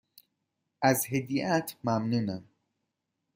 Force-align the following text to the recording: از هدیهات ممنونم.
از 0.81 1.05
هدیهات 1.09 1.75
ممنونم. 1.83 2.49